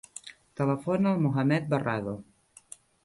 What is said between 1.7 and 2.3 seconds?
Barrado.